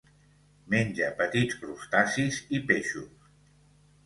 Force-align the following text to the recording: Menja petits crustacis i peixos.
Menja 0.73 1.09
petits 1.19 1.59
crustacis 1.59 2.41
i 2.59 2.63
peixos. 2.73 3.31